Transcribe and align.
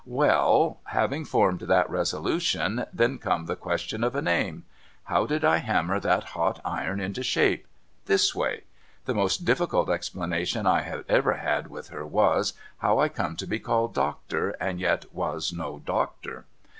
Well! 0.03 0.79
Having 0.85 1.25
formed 1.25 1.59
that 1.59 1.87
resolution, 1.87 2.85
then 2.91 3.19
come 3.19 3.45
the 3.45 3.55
question 3.55 4.03
of 4.03 4.15
a 4.15 4.21
name. 4.23 4.63
How 5.03 5.27
did 5.27 5.45
I 5.45 5.57
hammer 5.57 5.99
that 5.99 6.23
hot 6.23 6.59
iron 6.65 6.99
into 6.99 7.21
shape? 7.21 7.67
This 8.07 8.33
way. 8.33 8.63
The 9.05 9.13
most 9.13 9.45
difficult 9.45 9.91
explanation 9.91 10.65
I 10.65 10.81
had 10.81 11.05
ever 11.07 11.33
had 11.33 11.67
with 11.67 11.89
her 11.89 12.03
was, 12.03 12.53
how 12.79 12.97
I 12.97 13.09
come 13.09 13.35
to 13.35 13.45
be 13.45 13.59
called 13.59 13.93
Doctor, 13.93 14.55
and 14.59 14.79
yet 14.79 15.05
was 15.13 15.53
no 15.53 15.77
Doctor. 15.85 16.45